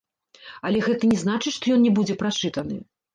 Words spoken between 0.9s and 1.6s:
не значыць,